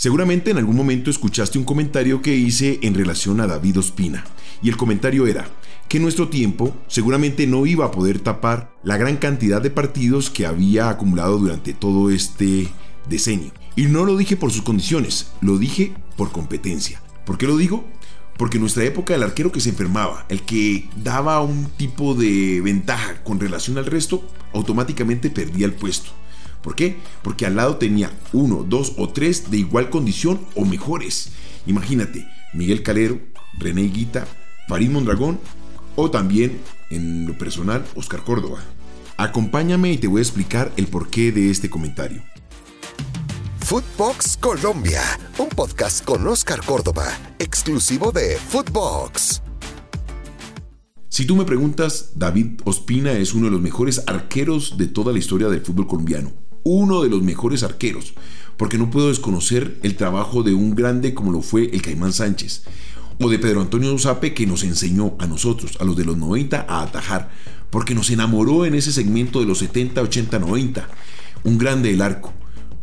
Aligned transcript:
Seguramente 0.00 0.50
en 0.50 0.56
algún 0.56 0.76
momento 0.76 1.10
escuchaste 1.10 1.58
un 1.58 1.66
comentario 1.66 2.22
que 2.22 2.34
hice 2.34 2.78
en 2.80 2.94
relación 2.94 3.38
a 3.38 3.46
David 3.46 3.80
Ospina, 3.80 4.24
y 4.62 4.70
el 4.70 4.78
comentario 4.78 5.26
era 5.26 5.46
que 5.90 6.00
nuestro 6.00 6.30
tiempo 6.30 6.74
seguramente 6.86 7.46
no 7.46 7.66
iba 7.66 7.84
a 7.84 7.90
poder 7.90 8.18
tapar 8.18 8.72
la 8.82 8.96
gran 8.96 9.18
cantidad 9.18 9.60
de 9.60 9.68
partidos 9.68 10.30
que 10.30 10.46
había 10.46 10.88
acumulado 10.88 11.38
durante 11.38 11.74
todo 11.74 12.08
este 12.08 12.68
decenio. 13.10 13.52
Y 13.76 13.88
no 13.88 14.06
lo 14.06 14.16
dije 14.16 14.38
por 14.38 14.50
sus 14.50 14.62
condiciones, 14.62 15.32
lo 15.42 15.58
dije 15.58 15.92
por 16.16 16.32
competencia. 16.32 17.02
¿Por 17.26 17.36
qué 17.36 17.46
lo 17.46 17.58
digo? 17.58 17.84
Porque 18.38 18.56
en 18.56 18.62
nuestra 18.62 18.84
época 18.84 19.14
el 19.14 19.22
arquero 19.22 19.52
que 19.52 19.60
se 19.60 19.68
enfermaba, 19.68 20.24
el 20.30 20.40
que 20.40 20.88
daba 20.96 21.42
un 21.42 21.66
tipo 21.76 22.14
de 22.14 22.62
ventaja 22.62 23.22
con 23.22 23.38
relación 23.38 23.76
al 23.76 23.84
resto, 23.84 24.26
automáticamente 24.54 25.28
perdía 25.28 25.66
el 25.66 25.74
puesto. 25.74 26.10
¿Por 26.62 26.74
qué? 26.74 26.98
Porque 27.22 27.46
al 27.46 27.56
lado 27.56 27.76
tenía 27.76 28.10
uno, 28.32 28.64
dos 28.66 28.94
o 28.98 29.08
tres 29.08 29.50
de 29.50 29.58
igual 29.58 29.90
condición 29.90 30.40
o 30.54 30.64
mejores. 30.64 31.32
Imagínate, 31.66 32.26
Miguel 32.52 32.82
Calero, 32.82 33.20
René 33.58 33.82
Guita, 33.82 34.26
Farid 34.68 34.90
Mondragón 34.90 35.40
o 35.96 36.10
también, 36.10 36.60
en 36.90 37.26
lo 37.26 37.36
personal, 37.36 37.84
Oscar 37.94 38.22
Córdoba. 38.24 38.60
Acompáñame 39.16 39.92
y 39.92 39.98
te 39.98 40.06
voy 40.06 40.20
a 40.20 40.22
explicar 40.22 40.72
el 40.76 40.86
porqué 40.86 41.32
de 41.32 41.50
este 41.50 41.68
comentario. 41.68 42.22
Footbox 43.60 44.36
Colombia, 44.36 45.02
un 45.38 45.48
podcast 45.48 46.04
con 46.04 46.26
Oscar 46.26 46.64
Córdoba, 46.64 47.06
exclusivo 47.38 48.10
de 48.12 48.36
Footbox. 48.36 49.42
Si 51.08 51.26
tú 51.26 51.36
me 51.36 51.44
preguntas, 51.44 52.12
David 52.14 52.60
Ospina 52.64 53.12
es 53.12 53.34
uno 53.34 53.46
de 53.46 53.52
los 53.52 53.60
mejores 53.60 54.02
arqueros 54.06 54.78
de 54.78 54.86
toda 54.86 55.12
la 55.12 55.18
historia 55.18 55.48
del 55.48 55.60
fútbol 55.60 55.86
colombiano 55.86 56.39
uno 56.62 57.02
de 57.02 57.08
los 57.08 57.22
mejores 57.22 57.62
arqueros, 57.62 58.14
porque 58.56 58.78
no 58.78 58.90
puedo 58.90 59.08
desconocer 59.08 59.78
el 59.82 59.96
trabajo 59.96 60.42
de 60.42 60.54
un 60.54 60.74
grande 60.74 61.14
como 61.14 61.32
lo 61.32 61.42
fue 61.42 61.70
el 61.72 61.82
Caimán 61.82 62.12
Sánchez, 62.12 62.64
o 63.18 63.28
de 63.28 63.38
Pedro 63.38 63.60
Antonio 63.60 63.98
Zape 63.98 64.34
que 64.34 64.46
nos 64.46 64.64
enseñó 64.64 65.14
a 65.18 65.26
nosotros, 65.26 65.76
a 65.80 65.84
los 65.84 65.96
de 65.96 66.04
los 66.04 66.16
90, 66.16 66.66
a 66.68 66.82
atajar, 66.82 67.30
porque 67.70 67.94
nos 67.94 68.10
enamoró 68.10 68.64
en 68.66 68.74
ese 68.74 68.92
segmento 68.92 69.40
de 69.40 69.46
los 69.46 69.58
70, 69.58 70.00
80, 70.02 70.38
90, 70.38 70.88
un 71.44 71.58
grande 71.58 71.90
del 71.90 72.02
arco. 72.02 72.32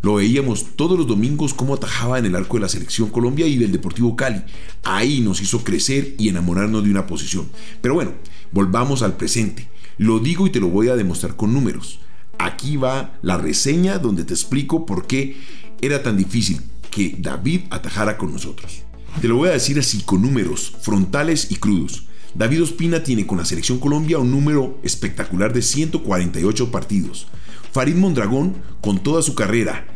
Lo 0.02 0.16
veíamos 0.16 0.76
todos 0.76 0.98
los 0.98 1.08
domingos 1.08 1.54
cómo 1.54 1.74
atajaba 1.74 2.20
en 2.20 2.26
el 2.26 2.36
arco 2.36 2.58
de 2.58 2.62
la 2.62 2.70
Selección 2.70 3.10
Colombia 3.10 3.48
y 3.48 3.58
del 3.58 3.72
Deportivo 3.72 4.16
Cali. 4.16 4.44
Ahí 4.84 5.22
nos 5.22 5.42
hizo 5.42 5.64
crecer 5.64 6.16
y 6.20 6.30
enamorarnos 6.30 6.84
de 6.84 6.92
una 6.92 7.08
posición. 7.08 7.48
Pero 7.82 7.96
bueno, 7.96 8.12
volvamos 8.52 9.02
al 9.02 9.18
presente. 9.18 9.68
Lo 9.98 10.20
digo 10.20 10.46
y 10.46 10.52
te 10.52 10.60
lo 10.60 10.70
voy 10.70 10.90
a 10.90 10.96
demostrar 10.96 11.36
con 11.36 11.52
números. 11.52 12.00
Aquí 12.40 12.78
va 12.78 13.18
la 13.22 13.38
reseña 13.38 13.98
donde 13.98 14.24
te 14.24 14.34
explico 14.34 14.86
por 14.86 15.08
qué 15.08 15.38
era 15.82 16.04
tan 16.04 16.18
difícil 16.18 16.62
que 16.92 17.16
David 17.18 17.62
atajara 17.70 18.18
con 18.18 18.32
nosotros. 18.32 18.84
Te 19.22 19.28
lo 19.28 19.38
voy 19.38 19.50
a 19.50 19.54
decir 19.54 19.80
así 19.80 20.02
con 20.02 20.22
números 20.22 20.74
frontales 20.82 21.52
y 21.52 21.56
crudos. 21.56 22.06
David 22.36 22.64
Ospina 22.64 23.04
tiene 23.04 23.26
con 23.26 23.38
la 23.38 23.46
selección 23.46 23.80
Colombia 23.80 24.20
un 24.20 24.30
número 24.30 24.80
espectacular 24.84 25.54
de 25.54 25.62
148 25.62 26.72
partidos. 26.72 27.28
Farid 27.72 27.96
Mondragón, 27.96 28.56
con 28.82 29.00
toda 29.00 29.22
su 29.22 29.34
carrera, 29.34 29.88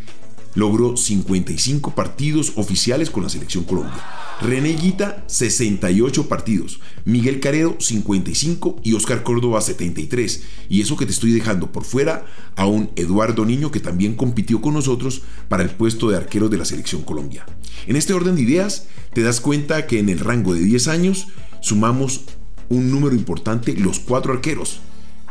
logró 0.56 0.98
55 0.98 1.96
partidos 1.96 2.54
oficiales 2.56 3.10
con 3.10 3.24
la 3.24 3.30
selección 3.30 3.64
Colombia. 3.64 4.04
René 4.42 4.74
Guita, 4.74 5.24
68 5.28 6.28
partidos. 6.28 6.80
Miguel 7.06 7.40
Carero, 7.40 7.78
55 7.80 8.82
y 8.84 8.94
Oscar 8.94 9.24
Córdoba, 9.24 9.62
73. 9.62 10.44
Y 10.68 10.82
eso 10.82 10.98
que 10.98 11.06
te 11.06 11.12
estoy 11.12 11.32
dejando 11.32 11.72
por 11.72 11.84
fuera 11.84 12.26
a 12.56 12.66
un 12.66 12.90
Eduardo 12.96 13.46
Niño 13.46 13.72
que 13.72 13.80
también 13.80 14.16
compitió 14.16 14.62
con 14.62 14.74
nosotros 14.74 15.22
para 15.48 15.64
el 15.64 15.70
puesto 15.70 16.10
de 16.10 16.18
arquero 16.18 16.50
de 16.50 16.58
la 16.58 16.66
selección 16.66 17.04
Colombia. 17.04 17.46
En 17.88 17.96
este 17.96 18.14
orden 18.14 18.36
de 18.36 18.42
ideas, 18.42 18.88
te 19.14 19.22
das 19.22 19.42
cuenta 19.42 19.86
que 19.86 20.00
en 20.00 20.10
el 20.10 20.20
rango 20.20 20.54
de 20.54 20.62
10 20.62 20.88
años 20.88 21.28
sumamos 21.62 22.22
un 22.70 22.90
número 22.90 23.16
importante 23.16 23.76
los 23.76 24.00
cuatro 24.00 24.34
arqueros, 24.34 24.80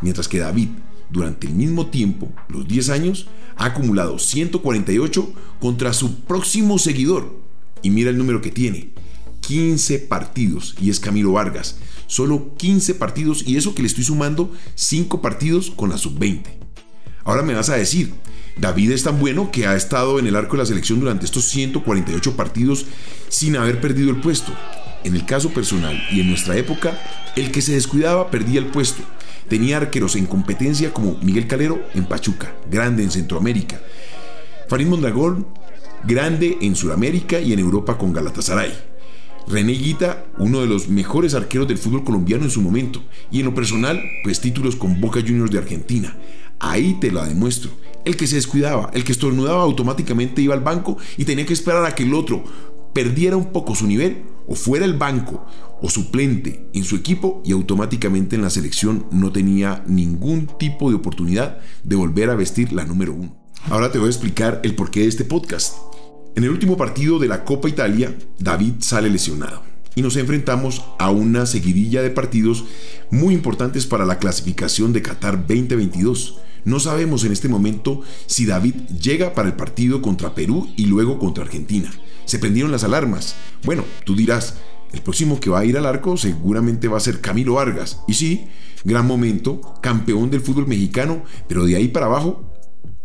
mientras 0.02 0.28
que 0.28 0.38
David, 0.38 0.68
durante 1.10 1.46
el 1.46 1.54
mismo 1.54 1.86
tiempo, 1.86 2.30
los 2.48 2.66
10 2.66 2.90
años, 2.90 3.26
ha 3.56 3.66
acumulado 3.66 4.18
148 4.18 5.32
contra 5.60 5.92
su 5.92 6.20
próximo 6.20 6.78
seguidor. 6.78 7.40
Y 7.82 7.90
mira 7.90 8.10
el 8.10 8.18
número 8.18 8.40
que 8.40 8.50
tiene, 8.50 8.90
15 9.40 9.98
partidos 10.00 10.74
y 10.80 10.90
es 10.90 11.00
Camilo 11.00 11.32
Vargas. 11.32 11.78
Solo 12.06 12.54
15 12.56 12.94
partidos 12.94 13.44
y 13.46 13.56
eso 13.56 13.74
que 13.74 13.82
le 13.82 13.88
estoy 13.88 14.04
sumando 14.04 14.52
5 14.74 15.20
partidos 15.20 15.70
con 15.70 15.90
la 15.90 15.98
sub-20. 15.98 16.42
Ahora 17.24 17.42
me 17.42 17.54
vas 17.54 17.68
a 17.68 17.76
decir, 17.76 18.14
David 18.56 18.92
es 18.92 19.04
tan 19.04 19.18
bueno 19.18 19.50
que 19.50 19.66
ha 19.66 19.76
estado 19.76 20.18
en 20.18 20.26
el 20.26 20.36
arco 20.36 20.52
de 20.52 20.62
la 20.62 20.66
selección 20.66 21.00
durante 21.00 21.24
estos 21.24 21.44
148 21.46 22.36
partidos 22.36 22.86
sin 23.28 23.56
haber 23.56 23.80
perdido 23.80 24.10
el 24.10 24.20
puesto. 24.20 24.52
En 25.04 25.16
el 25.16 25.24
caso 25.24 25.50
personal 25.50 25.98
y 26.10 26.20
en 26.20 26.28
nuestra 26.28 26.56
época, 26.56 27.00
el 27.36 27.50
que 27.50 27.62
se 27.62 27.72
descuidaba 27.72 28.30
perdía 28.30 28.60
el 28.60 28.66
puesto. 28.66 29.02
Tenía 29.50 29.78
arqueros 29.78 30.14
en 30.14 30.26
competencia 30.26 30.94
como 30.94 31.18
Miguel 31.22 31.48
Calero 31.48 31.82
en 31.94 32.04
Pachuca, 32.04 32.54
grande 32.70 33.02
en 33.02 33.10
Centroamérica. 33.10 33.80
Farid 34.68 34.86
Mondragón, 34.86 35.48
grande 36.04 36.56
en 36.60 36.76
Sudamérica 36.76 37.40
y 37.40 37.52
en 37.52 37.58
Europa 37.58 37.98
con 37.98 38.12
Galatasaray. 38.12 38.72
René 39.48 39.72
Guita, 39.72 40.24
uno 40.38 40.60
de 40.60 40.68
los 40.68 40.88
mejores 40.88 41.34
arqueros 41.34 41.66
del 41.66 41.78
fútbol 41.78 42.04
colombiano 42.04 42.44
en 42.44 42.50
su 42.50 42.62
momento, 42.62 43.02
y 43.32 43.40
en 43.40 43.46
lo 43.46 43.54
personal, 43.54 44.00
pues 44.22 44.40
títulos 44.40 44.76
con 44.76 45.00
Boca 45.00 45.20
Juniors 45.20 45.50
de 45.50 45.58
Argentina. 45.58 46.16
Ahí 46.60 46.98
te 47.00 47.10
la 47.10 47.26
demuestro. 47.26 47.72
El 48.04 48.16
que 48.16 48.28
se 48.28 48.36
descuidaba, 48.36 48.92
el 48.94 49.02
que 49.02 49.10
estornudaba 49.10 49.62
automáticamente 49.62 50.42
iba 50.42 50.54
al 50.54 50.60
banco 50.60 50.96
y 51.16 51.24
tenía 51.24 51.44
que 51.44 51.54
esperar 51.54 51.84
a 51.84 51.94
que 51.96 52.04
el 52.04 52.14
otro 52.14 52.44
perdiera 52.92 53.36
un 53.36 53.50
poco 53.50 53.74
su 53.74 53.88
nivel 53.88 54.22
o 54.50 54.56
fuera 54.56 54.84
el 54.84 54.94
banco 54.94 55.46
o 55.80 55.88
suplente 55.88 56.68
en 56.74 56.84
su 56.84 56.96
equipo 56.96 57.40
y 57.44 57.52
automáticamente 57.52 58.34
en 58.34 58.42
la 58.42 58.50
selección 58.50 59.06
no 59.12 59.30
tenía 59.32 59.84
ningún 59.86 60.48
tipo 60.58 60.90
de 60.90 60.96
oportunidad 60.96 61.60
de 61.84 61.96
volver 61.96 62.28
a 62.30 62.34
vestir 62.34 62.72
la 62.72 62.84
número 62.84 63.14
uno. 63.14 63.36
Ahora 63.70 63.92
te 63.92 63.98
voy 63.98 64.08
a 64.08 64.10
explicar 64.10 64.60
el 64.64 64.74
porqué 64.74 65.00
de 65.00 65.06
este 65.06 65.24
podcast. 65.24 65.76
En 66.34 66.42
el 66.42 66.50
último 66.50 66.76
partido 66.76 67.18
de 67.20 67.28
la 67.28 67.44
Copa 67.44 67.68
Italia, 67.68 68.16
David 68.38 68.74
sale 68.80 69.08
lesionado 69.08 69.62
y 69.94 70.02
nos 70.02 70.16
enfrentamos 70.16 70.84
a 70.98 71.10
una 71.10 71.46
seguidilla 71.46 72.02
de 72.02 72.10
partidos 72.10 72.64
muy 73.10 73.34
importantes 73.34 73.86
para 73.86 74.04
la 74.04 74.18
clasificación 74.18 74.92
de 74.92 75.02
Qatar 75.02 75.46
2022. 75.46 76.38
No 76.64 76.80
sabemos 76.80 77.24
en 77.24 77.32
este 77.32 77.48
momento 77.48 78.02
si 78.26 78.46
David 78.46 78.74
llega 79.00 79.32
para 79.32 79.48
el 79.48 79.54
partido 79.54 80.02
contra 80.02 80.34
Perú 80.34 80.68
y 80.76 80.86
luego 80.86 81.18
contra 81.20 81.44
Argentina. 81.44 81.90
Se 82.30 82.38
prendieron 82.38 82.70
las 82.70 82.84
alarmas. 82.84 83.34
Bueno, 83.64 83.82
tú 84.04 84.14
dirás, 84.14 84.54
el 84.92 85.00
próximo 85.00 85.40
que 85.40 85.50
va 85.50 85.58
a 85.58 85.64
ir 85.64 85.76
al 85.76 85.84
arco 85.84 86.16
seguramente 86.16 86.86
va 86.86 86.96
a 86.96 87.00
ser 87.00 87.20
Camilo 87.20 87.54
Vargas. 87.54 88.02
Y 88.06 88.14
sí, 88.14 88.46
gran 88.84 89.04
momento, 89.04 89.74
campeón 89.82 90.30
del 90.30 90.40
fútbol 90.40 90.68
mexicano, 90.68 91.24
pero 91.48 91.64
de 91.64 91.74
ahí 91.74 91.88
para 91.88 92.06
abajo 92.06 92.48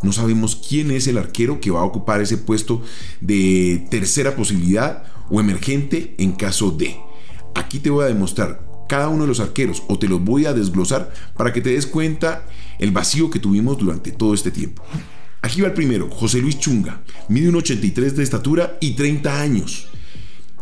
no 0.03 0.12
sabemos 0.12 0.56
quién 0.58 0.91
es 0.91 1.08
el 1.08 1.18
arquero 1.18 1.59
que 1.59 1.72
va 1.72 1.80
a 1.80 1.86
ocupar 1.86 2.22
ese 2.22 2.38
puesto 2.38 2.84
de 3.19 3.88
tercera 3.90 4.36
posibilidad 4.36 5.06
o 5.31 5.40
emergente 5.40 6.13
en 6.19 6.34
caso 6.34 6.69
de. 6.69 6.96
Aquí 7.56 7.80
te 7.80 7.90
voy 7.90 8.03
a 8.03 8.09
demostrar 8.09 8.63
cada 8.88 9.09
uno 9.09 9.24
de 9.24 9.30
los 9.30 9.40
arqueros 9.40 9.81
o 9.88 9.97
te 9.97 10.07
los 10.07 10.24
voy 10.24 10.46
a 10.46 10.53
desglosar 10.53 11.12
para 11.36 11.52
que 11.52 11.62
te 11.62 11.72
des 11.72 11.88
cuenta 11.88 12.46
el 12.78 12.92
vacío 12.92 13.31
que 13.31 13.40
tuvimos 13.40 13.80
durante 13.80 14.12
todo 14.12 14.36
este 14.36 14.52
tiempo. 14.52 14.84
Aquí 15.45 15.61
va 15.61 15.67
el 15.67 15.73
primero, 15.73 16.09
José 16.09 16.41
Luis 16.41 16.57
Chunga, 16.57 17.03
mide 17.29 17.50
un 17.50 17.56
83 17.57 18.16
de 18.16 18.23
estatura 18.23 18.79
y 18.81 18.95
30 18.95 19.41
años. 19.41 19.89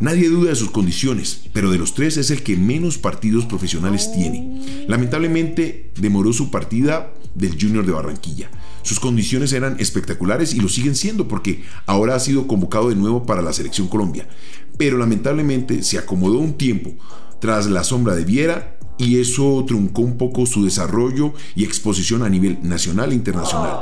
Nadie 0.01 0.27
duda 0.27 0.49
de 0.49 0.57
sus 0.57 0.71
condiciones, 0.71 1.43
pero 1.53 1.71
de 1.71 1.77
los 1.77 1.93
tres 1.93 2.17
es 2.17 2.31
el 2.31 2.43
que 2.43 2.57
menos 2.57 2.97
partidos 2.97 3.45
profesionales 3.45 4.11
tiene. 4.11 4.85
Lamentablemente 4.89 5.93
demoró 5.95 6.33
su 6.33 6.51
partida 6.51 7.13
del 7.33 7.57
Junior 7.57 7.85
de 7.85 7.93
Barranquilla. 7.93 8.51
Sus 8.81 8.99
condiciones 8.99 9.53
eran 9.53 9.79
espectaculares 9.79 10.53
y 10.53 10.59
lo 10.59 10.67
siguen 10.67 10.97
siendo 10.97 11.29
porque 11.29 11.63
ahora 11.85 12.15
ha 12.15 12.19
sido 12.19 12.45
convocado 12.45 12.89
de 12.89 12.97
nuevo 12.97 13.25
para 13.25 13.41
la 13.41 13.53
selección 13.53 13.87
Colombia. 13.87 14.27
Pero 14.77 14.97
lamentablemente 14.97 15.81
se 15.83 15.97
acomodó 15.97 16.39
un 16.39 16.57
tiempo 16.57 16.93
tras 17.39 17.67
la 17.67 17.85
sombra 17.85 18.15
de 18.15 18.25
Viera 18.25 18.72
y 18.97 19.19
eso 19.19 19.63
truncó 19.67 20.01
un 20.01 20.17
poco 20.17 20.45
su 20.45 20.63
desarrollo 20.63 21.33
y 21.55 21.63
exposición 21.63 22.23
a 22.23 22.29
nivel 22.29 22.59
nacional 22.61 23.11
e 23.11 23.15
internacional. 23.15 23.77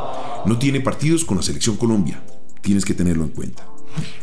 No 0.46 0.58
tiene 0.58 0.81
partidos 0.81 1.25
con 1.25 1.38
la 1.38 1.44
selección 1.44 1.78
Colombia. 1.78 2.24
Tienes 2.62 2.86
que 2.86 2.94
tenerlo 2.94 3.24
en 3.24 3.30
cuenta. 3.30 3.68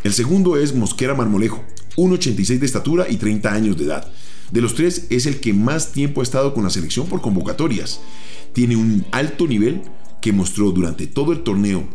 El 0.03 0.13
segundo 0.13 0.57
es 0.57 0.75
Mosquera 0.75 1.15
Marmolejo, 1.15 1.63
1,86 1.97 2.59
de 2.59 2.67
estatura 2.67 3.07
y 3.09 3.17
30 3.17 3.53
años 3.53 3.77
de 3.77 3.85
edad. 3.85 4.11
De 4.51 4.61
los 4.63 4.75
tres 4.75 5.07
es 5.11 5.27
el 5.27 5.41
que 5.41 5.53
más 5.53 5.93
tiempo 5.93 6.21
ha 6.21 6.25
estado 6.25 6.55
con 6.55 6.65
la 6.65 6.71
selección 6.71 7.07
por 7.07 7.21
convocatorias. 7.21 8.01
Tiene 8.53 8.77
un 8.77 9.05
alto 9.13 9.47
nivel 9.47 9.83
que 10.23 10.33
mostró 10.33 10.71
durante 10.71 11.07
todo 11.07 11.33
el 11.33 11.43
torneo 11.43 11.87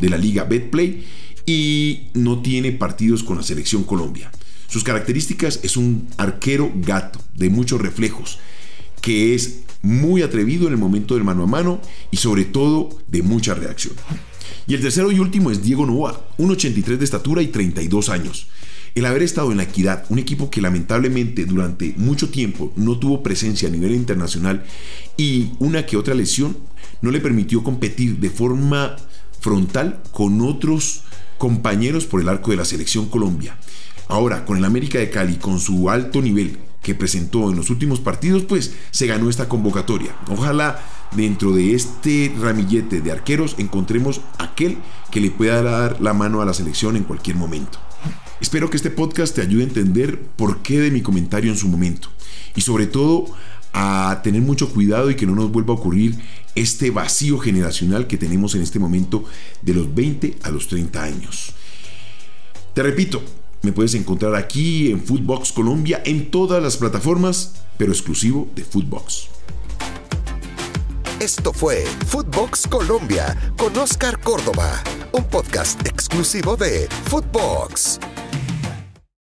de 0.00 0.10
la 0.10 0.18
liga 0.18 0.44
Betplay 0.44 1.04
y 1.46 2.08
no 2.14 2.42
tiene 2.42 2.72
partidos 2.72 3.22
con 3.22 3.36
la 3.36 3.42
selección 3.42 3.84
Colombia. 3.84 4.30
Sus 4.68 4.84
características 4.84 5.60
es 5.62 5.76
un 5.76 6.08
arquero 6.16 6.72
gato 6.74 7.20
de 7.34 7.50
muchos 7.50 7.80
reflejos, 7.80 8.38
que 9.00 9.34
es 9.34 9.60
muy 9.82 10.22
atrevido 10.22 10.66
en 10.66 10.72
el 10.72 10.78
momento 10.78 11.14
del 11.14 11.24
mano 11.24 11.44
a 11.44 11.46
mano 11.46 11.80
y 12.10 12.16
sobre 12.16 12.44
todo 12.44 12.98
de 13.08 13.22
mucha 13.22 13.54
reacción. 13.54 13.94
Y 14.66 14.74
el 14.74 14.80
tercero 14.80 15.12
y 15.12 15.18
último 15.18 15.50
es 15.50 15.62
Diego 15.62 15.84
Novoa, 15.84 16.26
1,83 16.38 16.96
de 16.96 17.04
estatura 17.04 17.42
y 17.42 17.48
32 17.48 18.08
años. 18.08 18.46
El 18.94 19.06
haber 19.06 19.22
estado 19.22 19.50
en 19.50 19.58
la 19.58 19.64
Equidad, 19.64 20.04
un 20.08 20.18
equipo 20.18 20.50
que 20.50 20.60
lamentablemente 20.60 21.44
durante 21.44 21.94
mucho 21.96 22.30
tiempo 22.30 22.72
no 22.76 22.98
tuvo 22.98 23.22
presencia 23.22 23.68
a 23.68 23.72
nivel 23.72 23.92
internacional 23.92 24.64
y 25.16 25.50
una 25.58 25.84
que 25.84 25.96
otra 25.96 26.14
lesión, 26.14 26.56
no 27.02 27.10
le 27.10 27.20
permitió 27.20 27.62
competir 27.62 28.18
de 28.18 28.30
forma 28.30 28.96
frontal 29.40 30.00
con 30.12 30.40
otros 30.40 31.02
compañeros 31.38 32.06
por 32.06 32.20
el 32.20 32.28
arco 32.28 32.52
de 32.52 32.56
la 32.56 32.64
selección 32.64 33.08
Colombia. 33.08 33.58
Ahora, 34.08 34.44
con 34.44 34.56
el 34.56 34.64
América 34.64 34.98
de 34.98 35.10
Cali, 35.10 35.36
con 35.36 35.60
su 35.60 35.90
alto 35.90 36.20
nivel 36.20 36.58
que 36.82 36.94
presentó 36.94 37.50
en 37.50 37.56
los 37.56 37.70
últimos 37.70 38.00
partidos, 38.00 38.42
pues 38.42 38.74
se 38.90 39.06
ganó 39.06 39.30
esta 39.30 39.48
convocatoria. 39.48 40.14
Ojalá 40.28 40.84
dentro 41.16 41.52
de 41.52 41.74
este 41.74 42.32
ramillete 42.38 43.00
de 43.00 43.12
arqueros 43.12 43.54
encontremos 43.58 44.20
aquel 44.38 44.78
que 45.10 45.20
le 45.20 45.30
pueda 45.30 45.62
dar 45.62 46.00
la 46.00 46.12
mano 46.12 46.42
a 46.42 46.44
la 46.44 46.54
selección 46.54 46.96
en 46.96 47.04
cualquier 47.04 47.36
momento. 47.36 47.78
Espero 48.40 48.68
que 48.68 48.76
este 48.76 48.90
podcast 48.90 49.34
te 49.34 49.40
ayude 49.40 49.62
a 49.62 49.68
entender 49.68 50.20
por 50.20 50.58
qué 50.58 50.80
de 50.80 50.90
mi 50.90 51.00
comentario 51.00 51.50
en 51.50 51.56
su 51.56 51.68
momento 51.68 52.08
y 52.54 52.60
sobre 52.60 52.86
todo 52.86 53.26
a 53.72 54.20
tener 54.22 54.42
mucho 54.42 54.68
cuidado 54.68 55.10
y 55.10 55.16
que 55.16 55.26
no 55.26 55.34
nos 55.34 55.50
vuelva 55.50 55.72
a 55.72 55.76
ocurrir 55.76 56.16
este 56.54 56.90
vacío 56.90 57.38
generacional 57.38 58.06
que 58.06 58.18
tenemos 58.18 58.54
en 58.54 58.62
este 58.62 58.78
momento 58.78 59.24
de 59.62 59.74
los 59.74 59.92
20 59.94 60.38
a 60.42 60.50
los 60.50 60.68
30 60.68 61.02
años. 61.02 61.54
Te 62.74 62.82
repito, 62.82 63.22
me 63.64 63.72
puedes 63.72 63.94
encontrar 63.94 64.34
aquí 64.34 64.90
en 64.90 65.02
Footbox 65.02 65.52
Colombia 65.52 66.02
en 66.04 66.30
todas 66.30 66.62
las 66.62 66.76
plataformas, 66.76 67.54
pero 67.78 67.92
exclusivo 67.92 68.48
de 68.54 68.62
Footbox. 68.62 69.28
Esto 71.20 71.52
fue 71.52 71.84
Footbox 72.06 72.66
Colombia 72.66 73.36
con 73.56 73.76
Oscar 73.78 74.20
Córdoba, 74.20 74.82
un 75.12 75.24
podcast 75.24 75.86
exclusivo 75.86 76.56
de 76.56 76.88
Footbox. 77.04 77.98